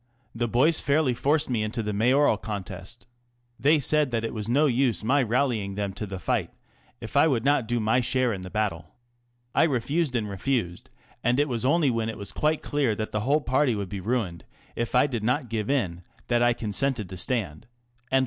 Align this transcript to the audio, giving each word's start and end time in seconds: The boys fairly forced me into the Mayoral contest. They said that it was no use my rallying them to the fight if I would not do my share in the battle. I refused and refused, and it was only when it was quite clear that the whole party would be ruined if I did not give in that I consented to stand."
The 0.33 0.47
boys 0.47 0.81
fairly 0.81 1.13
forced 1.13 1.47
me 1.47 1.61
into 1.61 1.83
the 1.83 1.93
Mayoral 1.93 2.35
contest. 2.35 3.05
They 3.59 3.77
said 3.77 4.09
that 4.09 4.23
it 4.23 4.33
was 4.33 4.49
no 4.49 4.65
use 4.65 5.03
my 5.03 5.21
rallying 5.21 5.75
them 5.75 5.93
to 5.93 6.07
the 6.07 6.17
fight 6.17 6.49
if 6.99 7.15
I 7.15 7.27
would 7.27 7.45
not 7.45 7.67
do 7.67 7.79
my 7.79 7.99
share 8.01 8.33
in 8.33 8.41
the 8.41 8.49
battle. 8.49 8.95
I 9.53 9.65
refused 9.65 10.15
and 10.15 10.27
refused, 10.27 10.89
and 11.23 11.39
it 11.39 11.47
was 11.47 11.65
only 11.65 11.91
when 11.91 12.09
it 12.09 12.17
was 12.17 12.31
quite 12.33 12.63
clear 12.63 12.95
that 12.95 13.11
the 13.11 13.19
whole 13.19 13.41
party 13.41 13.75
would 13.75 13.89
be 13.89 13.99
ruined 13.99 14.43
if 14.75 14.95
I 14.95 15.05
did 15.05 15.23
not 15.23 15.49
give 15.49 15.69
in 15.69 16.01
that 16.29 16.41
I 16.41 16.53
consented 16.53 17.07
to 17.07 17.15
stand." 17.15 17.67